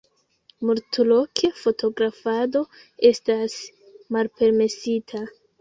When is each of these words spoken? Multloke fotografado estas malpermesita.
Multloke 0.69 1.51
fotografado 1.59 2.63
estas 3.11 3.59
malpermesita. 4.17 5.25